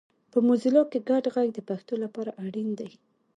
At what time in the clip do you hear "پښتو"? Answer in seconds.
1.69-1.93